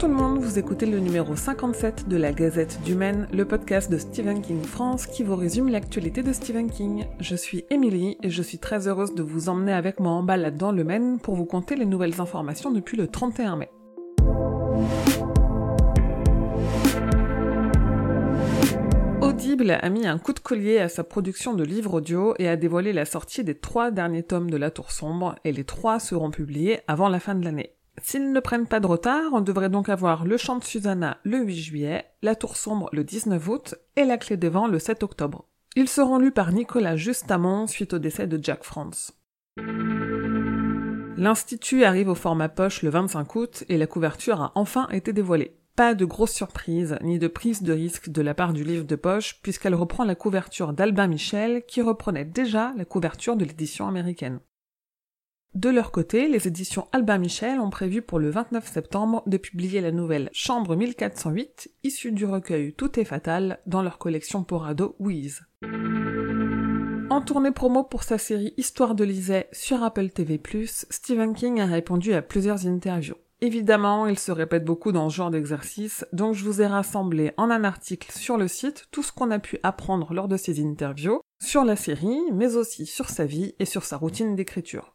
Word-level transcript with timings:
tout 0.00 0.08
le 0.08 0.14
monde, 0.14 0.38
vous 0.38 0.58
écoutez 0.58 0.86
le 0.86 0.98
numéro 0.98 1.36
57 1.36 2.08
de 2.08 2.16
la 2.16 2.32
Gazette 2.32 2.80
du 2.86 2.94
Maine, 2.94 3.28
le 3.34 3.44
podcast 3.44 3.92
de 3.92 3.98
Stephen 3.98 4.40
King 4.40 4.62
France 4.62 5.06
qui 5.06 5.22
vous 5.22 5.36
résume 5.36 5.68
l'actualité 5.68 6.22
de 6.22 6.32
Stephen 6.32 6.70
King. 6.70 7.04
Je 7.18 7.36
suis 7.36 7.66
Emily 7.68 8.16
et 8.22 8.30
je 8.30 8.40
suis 8.40 8.56
très 8.56 8.88
heureuse 8.88 9.14
de 9.14 9.22
vous 9.22 9.50
emmener 9.50 9.74
avec 9.74 10.00
moi 10.00 10.12
en 10.12 10.22
balade 10.22 10.56
dans 10.56 10.72
le 10.72 10.84
Maine 10.84 11.18
pour 11.18 11.34
vous 11.34 11.44
conter 11.44 11.76
les 11.76 11.84
nouvelles 11.84 12.18
informations 12.18 12.70
depuis 12.70 12.96
le 12.96 13.08
31 13.08 13.56
mai. 13.56 13.68
Audible 19.20 19.72
a 19.82 19.88
mis 19.90 20.06
un 20.06 20.16
coup 20.16 20.32
de 20.32 20.40
collier 20.40 20.78
à 20.78 20.88
sa 20.88 21.04
production 21.04 21.52
de 21.52 21.62
livres 21.62 21.92
audio 21.92 22.34
et 22.38 22.48
a 22.48 22.56
dévoilé 22.56 22.94
la 22.94 23.04
sortie 23.04 23.44
des 23.44 23.54
trois 23.54 23.90
derniers 23.90 24.22
tomes 24.22 24.50
de 24.50 24.56
La 24.56 24.70
Tour 24.70 24.92
Sombre, 24.92 25.34
et 25.44 25.52
les 25.52 25.64
trois 25.64 26.00
seront 26.00 26.30
publiés 26.30 26.78
avant 26.88 27.10
la 27.10 27.20
fin 27.20 27.34
de 27.34 27.44
l'année. 27.44 27.74
S'ils 28.02 28.32
ne 28.32 28.40
prennent 28.40 28.66
pas 28.66 28.80
de 28.80 28.86
retard, 28.86 29.32
on 29.32 29.40
devrait 29.40 29.68
donc 29.68 29.88
avoir 29.88 30.24
Le 30.24 30.36
Chant 30.36 30.58
de 30.58 30.64
Susanna 30.64 31.18
le 31.22 31.38
8 31.38 31.56
juillet, 31.56 32.04
La 32.22 32.34
Tour 32.34 32.56
Sombre 32.56 32.88
le 32.92 33.04
19 33.04 33.48
août 33.48 33.74
et 33.96 34.04
La 34.04 34.18
Clé 34.18 34.36
des 34.36 34.48
Vents 34.48 34.68
le 34.68 34.78
7 34.78 35.02
octobre. 35.02 35.46
Ils 35.76 35.88
seront 35.88 36.18
lus 36.18 36.32
par 36.32 36.52
Nicolas 36.52 36.96
Justamont 36.96 37.66
suite 37.66 37.94
au 37.94 37.98
décès 37.98 38.26
de 38.26 38.42
Jack 38.42 38.64
France. 38.64 39.12
L'Institut 41.16 41.84
arrive 41.84 42.08
au 42.08 42.14
format 42.14 42.48
poche 42.48 42.82
le 42.82 42.90
25 42.90 43.34
août 43.36 43.64
et 43.68 43.76
la 43.76 43.86
couverture 43.86 44.40
a 44.40 44.52
enfin 44.54 44.88
été 44.90 45.12
dévoilée. 45.12 45.54
Pas 45.76 45.94
de 45.94 46.04
grosse 46.04 46.32
surprise, 46.32 46.98
ni 47.02 47.18
de 47.18 47.28
prise 47.28 47.62
de 47.62 47.72
risque 47.72 48.10
de 48.10 48.22
la 48.22 48.34
part 48.34 48.52
du 48.52 48.64
livre 48.64 48.84
de 48.84 48.96
poche, 48.96 49.40
puisqu'elle 49.42 49.74
reprend 49.74 50.04
la 50.04 50.14
couverture 50.14 50.72
d'Albin 50.72 51.06
Michel, 51.06 51.64
qui 51.66 51.82
reprenait 51.82 52.24
déjà 52.24 52.72
la 52.76 52.84
couverture 52.84 53.36
de 53.36 53.44
l'édition 53.44 53.86
américaine. 53.86 54.40
De 55.54 55.68
leur 55.68 55.90
côté, 55.90 56.28
les 56.28 56.46
éditions 56.46 56.86
Albin 56.92 57.18
Michel 57.18 57.58
ont 57.58 57.70
prévu 57.70 58.02
pour 58.02 58.20
le 58.20 58.30
29 58.30 58.72
septembre 58.72 59.24
de 59.26 59.36
publier 59.36 59.80
la 59.80 59.90
nouvelle 59.90 60.30
Chambre 60.32 60.76
1408, 60.76 61.72
issue 61.82 62.12
du 62.12 62.24
recueil 62.24 62.72
Tout 62.72 63.00
est 63.00 63.04
fatal, 63.04 63.58
dans 63.66 63.82
leur 63.82 63.98
collection 63.98 64.44
pour 64.44 64.64
ados 64.64 64.94
Wheeze. 65.00 65.42
En 67.10 67.20
tournée 67.20 67.50
promo 67.50 67.82
pour 67.82 68.04
sa 68.04 68.16
série 68.16 68.54
Histoire 68.58 68.94
de 68.94 69.02
Lisée 69.02 69.46
sur 69.50 69.82
Apple 69.82 70.10
TV+, 70.10 70.40
Stephen 70.66 71.34
King 71.34 71.60
a 71.60 71.66
répondu 71.66 72.14
à 72.14 72.22
plusieurs 72.22 72.68
interviews. 72.68 73.16
Évidemment, 73.40 74.06
il 74.06 74.20
se 74.20 74.30
répète 74.30 74.64
beaucoup 74.64 74.92
dans 74.92 75.10
ce 75.10 75.16
genre 75.16 75.30
d'exercice, 75.30 76.04
donc 76.12 76.34
je 76.34 76.44
vous 76.44 76.62
ai 76.62 76.66
rassemblé 76.66 77.32
en 77.36 77.50
un 77.50 77.64
article 77.64 78.12
sur 78.12 78.36
le 78.36 78.46
site 78.46 78.86
tout 78.92 79.02
ce 79.02 79.10
qu'on 79.10 79.32
a 79.32 79.40
pu 79.40 79.58
apprendre 79.64 80.14
lors 80.14 80.28
de 80.28 80.36
ces 80.36 80.64
interviews, 80.64 81.20
sur 81.42 81.64
la 81.64 81.74
série, 81.74 82.20
mais 82.32 82.54
aussi 82.54 82.86
sur 82.86 83.08
sa 83.08 83.24
vie 83.24 83.56
et 83.58 83.64
sur 83.64 83.82
sa 83.82 83.96
routine 83.96 84.36
d'écriture. 84.36 84.94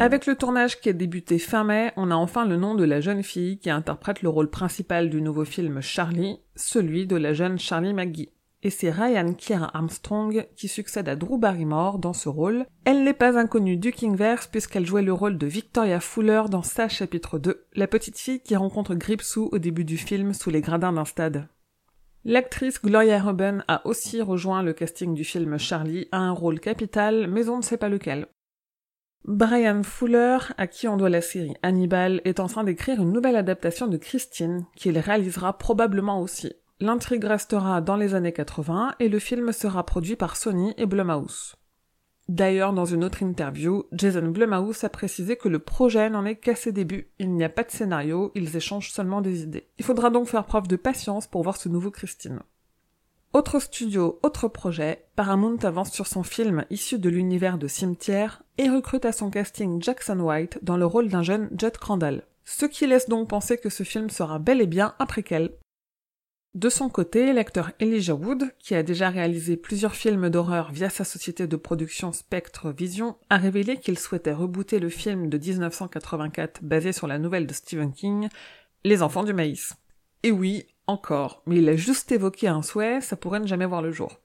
Avec 0.00 0.24
le 0.24 0.34
tournage 0.34 0.80
qui 0.80 0.88
a 0.88 0.94
débuté 0.94 1.38
fin 1.38 1.62
mai, 1.62 1.92
on 1.96 2.10
a 2.10 2.14
enfin 2.14 2.46
le 2.46 2.56
nom 2.56 2.74
de 2.74 2.84
la 2.84 3.02
jeune 3.02 3.22
fille 3.22 3.58
qui 3.58 3.68
interprète 3.68 4.22
le 4.22 4.30
rôle 4.30 4.48
principal 4.48 5.10
du 5.10 5.20
nouveau 5.20 5.44
film 5.44 5.82
Charlie, 5.82 6.40
celui 6.56 7.06
de 7.06 7.16
la 7.16 7.34
jeune 7.34 7.58
Charlie 7.58 7.92
McGee. 7.92 8.32
Et 8.62 8.70
c'est 8.70 8.90
Ryan 8.90 9.34
Kiera 9.34 9.70
Armstrong 9.76 10.46
qui 10.56 10.68
succède 10.68 11.06
à 11.06 11.16
Drew 11.16 11.38
Barrymore 11.38 11.98
dans 11.98 12.14
ce 12.14 12.30
rôle. 12.30 12.64
Elle 12.86 13.04
n'est 13.04 13.12
pas 13.12 13.38
inconnue 13.38 13.76
du 13.76 13.92
Kingverse 13.92 14.46
puisqu'elle 14.46 14.86
jouait 14.86 15.02
le 15.02 15.12
rôle 15.12 15.36
de 15.36 15.46
Victoria 15.46 16.00
Fuller 16.00 16.44
dans 16.50 16.62
sa 16.62 16.88
chapitre 16.88 17.38
2, 17.38 17.66
la 17.74 17.86
petite 17.86 18.18
fille 18.18 18.40
qui 18.40 18.56
rencontre 18.56 18.94
Gripsou 18.94 19.50
au 19.52 19.58
début 19.58 19.84
du 19.84 19.98
film 19.98 20.32
sous 20.32 20.48
les 20.48 20.62
gradins 20.62 20.94
d'un 20.94 21.04
stade. 21.04 21.46
L'actrice 22.24 22.82
Gloria 22.82 23.18
Robin 23.18 23.64
a 23.66 23.86
aussi 23.86 24.20
rejoint 24.20 24.62
le 24.62 24.74
casting 24.74 25.14
du 25.14 25.24
film 25.24 25.58
Charlie 25.58 26.06
à 26.12 26.18
un 26.18 26.32
rôle 26.32 26.60
capital, 26.60 27.26
mais 27.28 27.48
on 27.48 27.56
ne 27.56 27.62
sait 27.62 27.78
pas 27.78 27.88
lequel. 27.88 28.26
Brian 29.24 29.82
Fuller, 29.82 30.38
à 30.58 30.66
qui 30.66 30.86
on 30.86 30.98
doit 30.98 31.08
la 31.08 31.22
série 31.22 31.54
Hannibal, 31.62 32.20
est 32.24 32.40
en 32.40 32.46
train 32.46 32.64
d'écrire 32.64 33.00
une 33.00 33.12
nouvelle 33.12 33.36
adaptation 33.36 33.86
de 33.86 33.96
Christine, 33.96 34.66
qu'il 34.76 34.98
réalisera 34.98 35.56
probablement 35.56 36.20
aussi. 36.20 36.52
L'intrigue 36.78 37.24
restera 37.24 37.80
dans 37.80 37.96
les 37.96 38.14
années 38.14 38.32
80 38.32 38.96
et 39.00 39.08
le 39.08 39.18
film 39.18 39.52
sera 39.52 39.84
produit 39.84 40.16
par 40.16 40.36
Sony 40.36 40.74
et 40.76 40.86
Blumhouse. 40.86 41.56
D'ailleurs, 42.30 42.72
dans 42.72 42.84
une 42.84 43.02
autre 43.02 43.24
interview, 43.24 43.86
Jason 43.90 44.28
Blumhouse 44.28 44.84
a 44.84 44.88
précisé 44.88 45.34
que 45.34 45.48
le 45.48 45.58
projet 45.58 46.08
n'en 46.08 46.24
est 46.24 46.36
qu'à 46.36 46.54
ses 46.54 46.70
débuts. 46.70 47.10
Il 47.18 47.32
n'y 47.32 47.42
a 47.42 47.48
pas 47.48 47.64
de 47.64 47.72
scénario, 47.72 48.30
ils 48.36 48.56
échangent 48.56 48.92
seulement 48.92 49.20
des 49.20 49.42
idées. 49.42 49.66
Il 49.78 49.84
faudra 49.84 50.10
donc 50.10 50.28
faire 50.28 50.44
preuve 50.44 50.68
de 50.68 50.76
patience 50.76 51.26
pour 51.26 51.42
voir 51.42 51.56
ce 51.56 51.68
nouveau 51.68 51.90
Christine. 51.90 52.38
Autre 53.32 53.58
studio, 53.58 54.20
autre 54.22 54.46
projet, 54.46 55.06
Paramount 55.16 55.58
avance 55.64 55.90
sur 55.90 56.06
son 56.06 56.22
film 56.22 56.64
issu 56.70 57.00
de 57.00 57.10
l'univers 57.10 57.58
de 57.58 57.66
Cimetière 57.66 58.44
et 58.58 58.70
recrute 58.70 59.06
à 59.06 59.12
son 59.12 59.30
casting 59.30 59.82
Jackson 59.82 60.20
White 60.20 60.60
dans 60.62 60.76
le 60.76 60.86
rôle 60.86 61.08
d'un 61.08 61.24
jeune 61.24 61.50
Jet 61.58 61.78
Crandall. 61.78 62.22
Ce 62.44 62.64
qui 62.64 62.86
laisse 62.86 63.08
donc 63.08 63.28
penser 63.28 63.58
que 63.58 63.70
ce 63.70 63.82
film 63.82 64.08
sera 64.08 64.38
bel 64.38 64.60
et 64.60 64.68
bien 64.68 64.94
un 65.00 65.06
préquel. 65.06 65.50
De 66.54 66.68
son 66.68 66.88
côté, 66.88 67.32
l'acteur 67.32 67.70
Elijah 67.78 68.14
Wood, 68.14 68.52
qui 68.58 68.74
a 68.74 68.82
déjà 68.82 69.08
réalisé 69.08 69.56
plusieurs 69.56 69.94
films 69.94 70.30
d'horreur 70.30 70.72
via 70.72 70.90
sa 70.90 71.04
société 71.04 71.46
de 71.46 71.56
production 71.56 72.10
Spectre 72.10 72.72
Vision, 72.72 73.16
a 73.28 73.36
révélé 73.36 73.76
qu'il 73.76 73.96
souhaitait 73.96 74.32
rebooter 74.32 74.80
le 74.80 74.88
film 74.88 75.28
de 75.28 75.38
1984 75.38 76.64
basé 76.64 76.92
sur 76.92 77.06
la 77.06 77.20
nouvelle 77.20 77.46
de 77.46 77.52
Stephen 77.52 77.92
King, 77.92 78.28
Les 78.82 79.00
Enfants 79.00 79.22
du 79.22 79.32
Maïs. 79.32 79.74
Et 80.24 80.32
oui, 80.32 80.66
encore, 80.88 81.44
mais 81.46 81.58
il 81.58 81.68
a 81.68 81.76
juste 81.76 82.10
évoqué 82.10 82.48
un 82.48 82.62
souhait, 82.62 83.00
ça 83.00 83.14
pourrait 83.14 83.38
ne 83.38 83.46
jamais 83.46 83.66
voir 83.66 83.80
le 83.80 83.92
jour. 83.92 84.20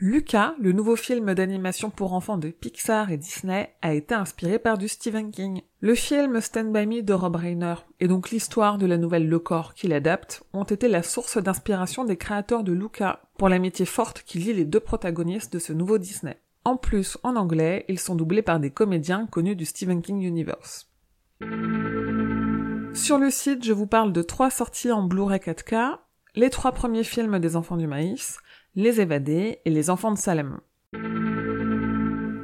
Lucas, 0.00 0.54
le 0.60 0.70
nouveau 0.70 0.94
film 0.94 1.34
d'animation 1.34 1.90
pour 1.90 2.12
enfants 2.12 2.38
de 2.38 2.50
Pixar 2.50 3.10
et 3.10 3.16
Disney, 3.16 3.74
a 3.82 3.94
été 3.94 4.14
inspiré 4.14 4.60
par 4.60 4.78
du 4.78 4.86
Stephen 4.86 5.32
King. 5.32 5.62
Le 5.80 5.96
film 5.96 6.40
Stand 6.40 6.72
By 6.72 6.86
Me 6.86 7.02
de 7.02 7.12
Rob 7.12 7.34
Reiner, 7.34 7.74
et 7.98 8.06
donc 8.06 8.30
l'histoire 8.30 8.78
de 8.78 8.86
la 8.86 8.96
nouvelle 8.96 9.28
Le 9.28 9.38
Corps 9.40 9.74
qu'il 9.74 9.92
adapte, 9.92 10.44
ont 10.52 10.62
été 10.62 10.86
la 10.86 11.02
source 11.02 11.38
d'inspiration 11.38 12.04
des 12.04 12.16
créateurs 12.16 12.62
de 12.62 12.70
Lucas, 12.70 13.22
pour 13.38 13.48
l'amitié 13.48 13.86
forte 13.86 14.22
qui 14.22 14.38
lie 14.38 14.52
les 14.52 14.64
deux 14.64 14.78
protagonistes 14.78 15.52
de 15.52 15.58
ce 15.58 15.72
nouveau 15.72 15.98
Disney. 15.98 16.38
En 16.64 16.76
plus, 16.76 17.18
en 17.24 17.34
anglais, 17.34 17.84
ils 17.88 17.98
sont 17.98 18.14
doublés 18.14 18.42
par 18.42 18.60
des 18.60 18.70
comédiens 18.70 19.26
connus 19.26 19.56
du 19.56 19.64
Stephen 19.64 20.00
King 20.00 20.22
Universe. 20.22 20.88
Sur 22.94 23.18
le 23.18 23.30
site, 23.30 23.64
je 23.64 23.72
vous 23.72 23.88
parle 23.88 24.12
de 24.12 24.22
trois 24.22 24.50
sorties 24.50 24.92
en 24.92 25.02
Blu-ray 25.02 25.40
4K, 25.40 25.98
les 26.36 26.50
trois 26.50 26.70
premiers 26.70 27.04
films 27.04 27.40
des 27.40 27.56
Enfants 27.56 27.76
du 27.76 27.88
Maïs, 27.88 28.38
Les 28.80 29.00
Évadés 29.00 29.58
et 29.64 29.70
Les 29.70 29.90
Enfants 29.90 30.12
de 30.12 30.18
Salem. 30.18 30.60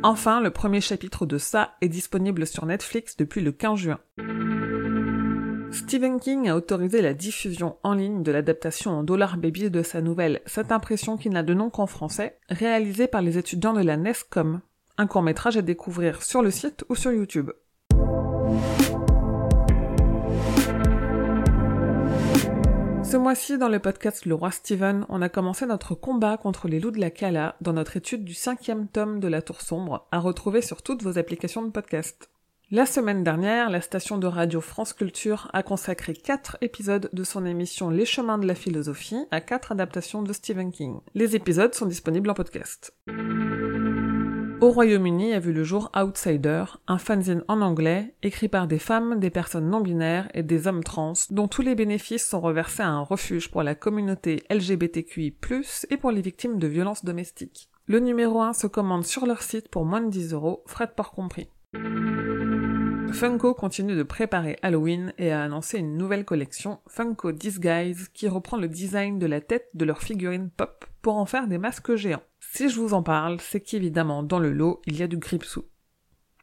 Enfin, 0.02 0.40
le 0.40 0.50
premier 0.50 0.80
chapitre 0.80 1.26
de 1.26 1.38
ça 1.38 1.76
est 1.80 1.88
disponible 1.88 2.44
sur 2.44 2.66
Netflix 2.66 3.16
depuis 3.16 3.40
le 3.40 3.52
15 3.52 3.78
juin. 3.78 4.00
Stephen 5.70 6.18
King 6.18 6.48
a 6.48 6.56
autorisé 6.56 7.02
la 7.02 7.14
diffusion 7.14 7.76
en 7.84 7.94
ligne 7.94 8.24
de 8.24 8.32
l'adaptation 8.32 8.90
en 8.90 9.04
Dollar 9.04 9.36
Baby 9.36 9.70
de 9.70 9.84
sa 9.84 10.00
nouvelle 10.00 10.40
Cette 10.44 10.72
impression 10.72 11.16
qui 11.16 11.30
n'a 11.30 11.44
de 11.44 11.54
nom 11.54 11.70
qu'en 11.70 11.86
français, 11.86 12.36
réalisée 12.48 13.06
par 13.06 13.22
les 13.22 13.38
étudiants 13.38 13.72
de 13.72 13.84
la 13.84 13.96
NESCOM. 13.96 14.60
Un 14.98 15.06
court 15.06 15.22
métrage 15.22 15.56
à 15.56 15.62
découvrir 15.62 16.20
sur 16.24 16.42
le 16.42 16.50
site 16.50 16.84
ou 16.88 16.96
sur 16.96 17.12
YouTube. 17.12 17.52
Ce 23.14 23.18
mois-ci, 23.18 23.58
dans 23.58 23.68
le 23.68 23.78
podcast 23.78 24.26
Le 24.26 24.34
Roi 24.34 24.50
Steven, 24.50 25.06
on 25.08 25.22
a 25.22 25.28
commencé 25.28 25.66
notre 25.66 25.94
combat 25.94 26.36
contre 26.36 26.66
les 26.66 26.80
loups 26.80 26.90
de 26.90 26.98
la 26.98 27.12
Cala 27.12 27.54
dans 27.60 27.72
notre 27.72 27.96
étude 27.96 28.24
du 28.24 28.34
cinquième 28.34 28.88
tome 28.88 29.20
de 29.20 29.28
La 29.28 29.40
Tour 29.40 29.60
Sombre, 29.60 30.08
à 30.10 30.18
retrouver 30.18 30.62
sur 30.62 30.82
toutes 30.82 31.04
vos 31.04 31.16
applications 31.16 31.62
de 31.62 31.70
podcast. 31.70 32.28
La 32.72 32.86
semaine 32.86 33.22
dernière, 33.22 33.70
la 33.70 33.82
station 33.82 34.18
de 34.18 34.26
radio 34.26 34.60
France 34.60 34.94
Culture 34.94 35.48
a 35.52 35.62
consacré 35.62 36.12
quatre 36.12 36.58
épisodes 36.60 37.08
de 37.12 37.22
son 37.22 37.46
émission 37.46 37.88
Les 37.88 38.04
chemins 38.04 38.36
de 38.38 38.48
la 38.48 38.56
philosophie 38.56 39.26
à 39.30 39.40
quatre 39.40 39.70
adaptations 39.70 40.24
de 40.24 40.32
Stephen 40.32 40.72
King. 40.72 40.98
Les 41.14 41.36
épisodes 41.36 41.72
sont 41.72 41.86
disponibles 41.86 42.30
en 42.30 42.34
podcast. 42.34 42.96
Au 44.60 44.70
Royaume-Uni 44.70 45.34
a 45.34 45.40
vu 45.40 45.52
le 45.52 45.64
jour 45.64 45.90
Outsider, 45.94 46.64
un 46.86 46.98
fanzine 46.98 47.44
en 47.48 47.60
anglais, 47.60 48.14
écrit 48.22 48.48
par 48.48 48.66
des 48.66 48.78
femmes, 48.78 49.20
des 49.20 49.30
personnes 49.30 49.68
non 49.68 49.80
binaires 49.80 50.28
et 50.32 50.42
des 50.42 50.66
hommes 50.66 50.82
trans, 50.82 51.12
dont 51.30 51.48
tous 51.48 51.62
les 51.62 51.74
bénéfices 51.74 52.26
sont 52.26 52.40
reversés 52.40 52.82
à 52.82 52.88
un 52.88 53.02
refuge 53.02 53.50
pour 53.50 53.62
la 53.62 53.74
communauté 53.74 54.42
LGBTQI+, 54.50 55.34
et 55.90 55.96
pour 55.96 56.10
les 56.12 56.22
victimes 56.22 56.58
de 56.58 56.66
violences 56.66 57.04
domestiques. 57.04 57.68
Le 57.86 57.98
numéro 57.98 58.40
1 58.40 58.54
se 58.54 58.66
commande 58.66 59.04
sur 59.04 59.26
leur 59.26 59.42
site 59.42 59.68
pour 59.68 59.84
moins 59.84 60.00
de 60.00 60.10
10 60.10 60.32
euros, 60.32 60.62
frais 60.66 60.86
de 60.86 60.92
port 60.92 61.12
compris. 61.12 61.48
Funko 63.12 63.54
continue 63.54 63.94
de 63.94 64.02
préparer 64.02 64.58
Halloween 64.62 65.12
et 65.18 65.30
a 65.30 65.44
annoncé 65.44 65.78
une 65.78 65.96
nouvelle 65.96 66.24
collection, 66.24 66.80
Funko 66.88 67.30
Disguise, 67.30 68.08
qui 68.08 68.26
reprend 68.26 68.56
le 68.56 68.68
design 68.68 69.18
de 69.18 69.26
la 69.26 69.40
tête 69.40 69.68
de 69.74 69.84
leur 69.84 70.02
figurine 70.02 70.50
pop 70.50 70.84
pour 71.00 71.16
en 71.16 71.24
faire 71.24 71.46
des 71.46 71.58
masques 71.58 71.94
géants. 71.94 72.22
Si 72.56 72.68
je 72.68 72.78
vous 72.78 72.94
en 72.94 73.02
parle, 73.02 73.40
c'est 73.40 73.60
qu'évidemment, 73.60 74.22
dans 74.22 74.38
le 74.38 74.52
lot, 74.52 74.80
il 74.86 74.96
y 74.96 75.02
a 75.02 75.08
du 75.08 75.16
Gripsou. 75.16 75.64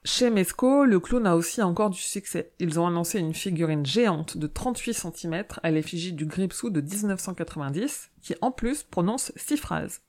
Chez 0.03 0.29
Mesco, 0.29 0.83
le 0.83 0.99
clown 0.99 1.25
a 1.25 1.37
aussi 1.37 1.61
encore 1.61 1.89
du 1.89 2.01
succès. 2.01 2.51
Ils 2.59 2.81
ont 2.81 2.87
annoncé 2.87 3.17
une 3.17 3.33
figurine 3.33 3.85
géante 3.85 4.37
de 4.37 4.45
38 4.45 4.93
cm 4.93 5.45
à 5.63 5.71
l'effigie 5.71 6.11
du 6.11 6.25
Gripsou 6.25 6.69
de 6.69 6.81
1990, 6.81 8.11
qui 8.21 8.35
en 8.41 8.51
plus 8.51 8.83
prononce 8.83 9.31
six 9.37 9.55
phrases. 9.55 10.01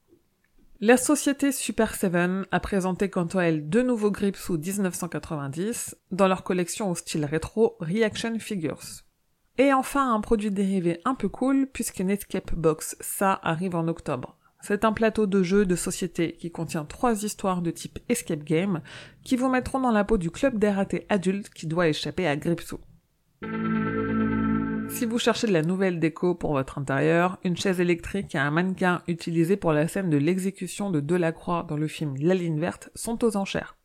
La 0.81 0.97
société 0.97 1.53
Super 1.53 1.95
Seven 1.95 2.47
a 2.51 2.59
présenté 2.59 3.09
quant 3.09 3.27
à 3.27 3.43
elle 3.43 3.69
deux 3.69 3.85
nouveaux 3.85 4.11
grips 4.11 4.37
sous 4.37 4.59
1990 4.59 5.97
dans 6.11 6.27
leur 6.27 6.43
collection 6.43 6.91
au 6.91 6.97
style 6.97 7.27
rétro 7.27 7.77
Reaction 7.79 8.41
Figures. 8.41 9.05
Et 9.57 9.73
enfin 9.73 10.13
un 10.13 10.21
produit 10.21 10.51
dérivé 10.51 11.01
un 11.05 11.15
peu 11.15 11.29
cool 11.29 11.69
puisqu'une 11.73 12.11
Escape 12.11 12.55
Box 12.55 12.97
ça 12.99 13.39
arrive 13.45 13.77
en 13.77 13.87
octobre. 13.87 14.37
C'est 14.63 14.85
un 14.85 14.93
plateau 14.93 15.27
de 15.27 15.43
jeux 15.43 15.67
de 15.67 15.75
société 15.75 16.37
qui 16.39 16.53
contient 16.53 16.85
trois 16.85 17.25
histoires 17.25 17.63
de 17.63 17.73
type 17.73 17.99
escape 18.09 18.45
game 18.45 18.81
qui 19.25 19.37
vous 19.37 19.49
mettront 19.49 19.81
dans 19.81 19.91
la 19.91 20.05
peau 20.05 20.19
du 20.19 20.31
club 20.31 20.59
des 20.59 20.71
ratés 20.71 21.05
adultes 21.09 21.51
qui 21.51 21.67
doit 21.67 21.89
échapper 21.89 22.29
à 22.29 22.37
Gripsou. 22.37 22.79
Si 24.89 25.05
vous 25.05 25.19
cherchez 25.19 25.49
de 25.49 25.53
la 25.53 25.63
nouvelle 25.63 25.99
déco 25.99 26.37
pour 26.37 26.53
votre 26.53 26.79
intérieur, 26.79 27.39
une 27.43 27.57
chaise 27.57 27.81
électrique 27.81 28.37
et 28.37 28.39
un 28.39 28.53
mannequin 28.53 29.03
utilisé 29.09 29.57
pour 29.57 29.73
la 29.73 29.89
scène 29.89 30.11
de 30.11 30.17
l'exécution 30.17 30.91
de 30.91 31.01
Delacroix 31.01 31.67
dans 31.69 31.77
le 31.77 31.89
film 31.89 32.15
La 32.21 32.35
ligne 32.35 32.61
verte 32.61 32.91
sont 32.95 33.25
aux 33.25 33.37
enchères. 33.37 33.77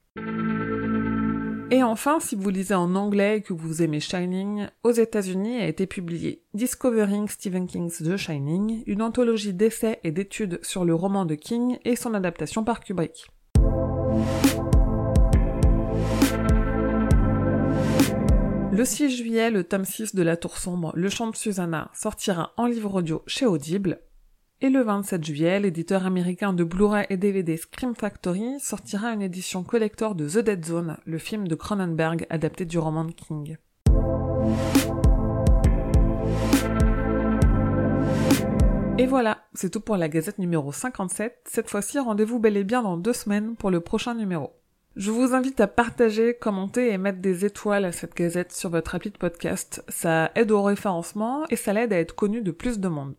Et 1.69 1.83
enfin, 1.83 2.21
si 2.21 2.35
vous 2.35 2.49
lisez 2.49 2.75
en 2.75 2.95
anglais 2.95 3.37
et 3.37 3.41
que 3.41 3.51
vous 3.51 3.81
aimez 3.81 3.99
Shining, 3.99 4.67
aux 4.83 4.91
États-Unis 4.91 5.57
a 5.57 5.67
été 5.67 5.85
publié 5.85 6.41
Discovering 6.53 7.27
Stephen 7.27 7.67
King's 7.67 8.01
The 8.01 8.15
Shining, 8.15 8.83
une 8.87 9.01
anthologie 9.01 9.53
d'essais 9.53 9.99
et 10.05 10.11
d'études 10.11 10.59
sur 10.63 10.85
le 10.85 10.95
roman 10.95 11.25
de 11.25 11.35
King 11.35 11.77
et 11.83 11.97
son 11.97 12.13
adaptation 12.13 12.63
par 12.63 12.79
Kubrick. 12.79 13.27
Le 18.71 18.85
6 18.85 19.09
juillet, 19.09 19.51
le 19.51 19.65
tome 19.65 19.83
6 19.83 20.15
de 20.15 20.21
La 20.21 20.37
Tour 20.37 20.57
Sombre, 20.57 20.93
Le 20.95 21.09
Chant 21.09 21.31
de 21.31 21.35
Susanna, 21.35 21.91
sortira 21.93 22.53
en 22.55 22.67
livre 22.67 22.95
audio 22.95 23.23
chez 23.27 23.45
Audible. 23.45 23.99
Et 24.59 24.71
le 24.71 24.81
27 24.81 25.23
juillet, 25.23 25.59
l'éditeur 25.59 26.07
américain 26.07 26.51
de 26.51 26.63
Blu-ray 26.63 27.05
et 27.11 27.17
DVD 27.17 27.57
Scream 27.57 27.93
Factory 27.95 28.59
sortira 28.59 29.13
une 29.13 29.21
édition 29.21 29.63
collector 29.63 30.15
de 30.15 30.27
The 30.27 30.39
Dead 30.39 30.65
Zone, 30.65 30.97
le 31.05 31.19
film 31.19 31.47
de 31.47 31.53
Cronenberg 31.53 32.25
adapté 32.31 32.65
du 32.65 32.79
roman 32.79 33.05
de 33.05 33.11
King. 33.11 33.57
Et 38.97 39.05
voilà, 39.05 39.43
c'est 39.53 39.69
tout 39.69 39.79
pour 39.79 39.95
la 39.95 40.09
gazette 40.09 40.39
numéro 40.39 40.71
57. 40.71 41.37
Cette 41.45 41.69
fois-ci, 41.69 41.99
rendez-vous 41.99 42.39
bel 42.39 42.57
et 42.57 42.63
bien 42.63 42.81
dans 42.81 42.97
deux 42.97 43.13
semaines 43.13 43.55
pour 43.57 43.69
le 43.69 43.79
prochain 43.79 44.15
numéro. 44.15 44.53
Je 44.95 45.11
vous 45.11 45.35
invite 45.35 45.61
à 45.61 45.67
partager, 45.67 46.33
commenter 46.33 46.91
et 46.91 46.97
mettre 46.97 47.19
des 47.19 47.45
étoiles 47.45 47.85
à 47.85 47.91
cette 47.91 48.15
gazette 48.15 48.53
sur 48.53 48.71
votre 48.71 48.95
appli 48.95 49.11
de 49.11 49.17
podcast. 49.19 49.83
Ça 49.87 50.31
aide 50.33 50.49
au 50.49 50.63
référencement 50.63 51.45
et 51.51 51.55
ça 51.55 51.73
l'aide 51.73 51.93
à 51.93 51.99
être 51.99 52.15
connu 52.15 52.41
de 52.41 52.49
plus 52.49 52.79
de 52.79 52.87
monde. 52.87 53.13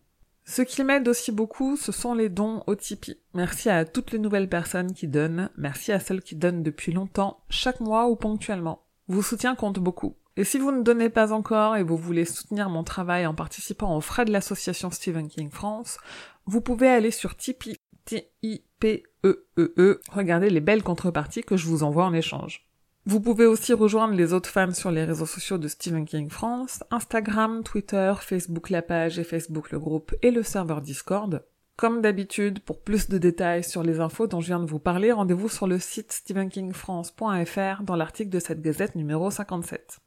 Ce 0.45 0.61
qui 0.61 0.83
m'aide 0.83 1.07
aussi 1.07 1.31
beaucoup, 1.31 1.77
ce 1.77 1.91
sont 1.91 2.13
les 2.13 2.29
dons 2.29 2.63
au 2.65 2.75
Tipeee. 2.75 3.19
Merci 3.33 3.69
à 3.69 3.85
toutes 3.85 4.11
les 4.11 4.19
nouvelles 4.19 4.49
personnes 4.49 4.93
qui 4.93 5.07
donnent, 5.07 5.49
merci 5.57 5.91
à 5.91 5.99
celles 5.99 6.21
qui 6.21 6.35
donnent 6.35 6.63
depuis 6.63 6.91
longtemps, 6.91 7.43
chaque 7.49 7.79
mois 7.79 8.07
ou 8.07 8.15
ponctuellement. 8.15 8.83
Vos 9.07 9.21
soutiens 9.21 9.55
comptent 9.55 9.79
beaucoup. 9.79 10.15
Et 10.37 10.43
si 10.43 10.57
vous 10.57 10.71
ne 10.71 10.83
donnez 10.83 11.09
pas 11.09 11.33
encore 11.33 11.75
et 11.75 11.83
vous 11.83 11.97
voulez 11.97 12.25
soutenir 12.25 12.69
mon 12.69 12.83
travail 12.83 13.25
en 13.25 13.35
participant 13.35 13.95
aux 13.95 14.01
frais 14.01 14.25
de 14.25 14.31
l'association 14.31 14.89
Stephen 14.89 15.27
King 15.27 15.51
France, 15.51 15.97
vous 16.45 16.61
pouvez 16.61 16.87
aller 16.87 17.11
sur 17.11 17.35
Tipeee, 17.35 17.77
T-I-P 18.05 19.03
E, 19.25 19.47
e 19.57 19.73
E 19.77 20.01
regardez 20.11 20.49
les 20.49 20.61
belles 20.61 20.83
contreparties 20.83 21.43
que 21.43 21.57
je 21.57 21.67
vous 21.67 21.83
envoie 21.83 22.05
en 22.05 22.13
échange. 22.13 22.68
Vous 23.05 23.21
pouvez 23.21 23.45
aussi 23.45 23.73
rejoindre 23.73 24.13
les 24.13 24.33
autres 24.33 24.49
fans 24.49 24.73
sur 24.73 24.91
les 24.91 25.03
réseaux 25.03 25.25
sociaux 25.25 25.57
de 25.57 25.67
Stephen 25.67 26.05
King 26.05 26.29
France, 26.29 26.83
Instagram, 26.91 27.63
Twitter, 27.63 28.13
Facebook 28.19 28.69
la 28.69 28.81
page 28.81 29.17
et 29.17 29.23
Facebook 29.23 29.71
le 29.71 29.79
groupe 29.79 30.13
et 30.21 30.31
le 30.31 30.43
serveur 30.43 30.81
Discord. 30.81 31.43
Comme 31.75 32.01
d'habitude, 32.01 32.59
pour 32.59 32.81
plus 32.81 33.07
de 33.07 33.17
détails 33.17 33.63
sur 33.63 33.83
les 33.83 34.01
infos 34.01 34.27
dont 34.27 34.41
je 34.41 34.47
viens 34.47 34.59
de 34.59 34.69
vous 34.69 34.79
parler, 34.79 35.13
rendez-vous 35.13 35.47
sur 35.47 35.65
le 35.65 35.79
site 35.79 36.11
stephenkingfrance.fr 36.11 37.83
dans 37.83 37.95
l'article 37.95 38.29
de 38.29 38.39
cette 38.39 38.61
gazette 38.61 38.95
numéro 38.95 39.31
57. 39.31 39.99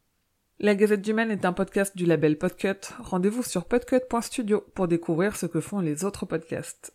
La 0.61 0.75
Gazette 0.75 1.01
du 1.01 1.15
Maine 1.15 1.31
est 1.31 1.47
un 1.47 1.55
podcast 1.55 1.97
du 1.97 2.05
label 2.05 2.37
Podcut. 2.37 2.93
Rendez-vous 3.01 3.43
sur 3.43 3.65
podcut.studio 3.65 4.63
pour 4.75 4.87
découvrir 4.87 5.35
ce 5.35 5.47
que 5.47 5.61
font 5.61 5.81
les 5.81 6.05
autres 6.05 6.27
podcasts. 6.27 6.95